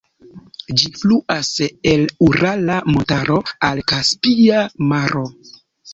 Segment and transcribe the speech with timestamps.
[0.83, 1.51] Ĝi fluas
[1.91, 3.37] el Urala montaro
[3.69, 5.23] al Kaspia maro.